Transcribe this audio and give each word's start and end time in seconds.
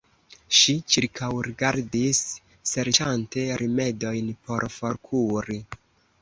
Ŝi 0.59 0.73
ĉirkaŭrigardis, 0.93 2.21
serĉante 2.71 3.45
rimedojn 3.63 4.33
por 4.49 4.67
forkuri. 4.79 5.61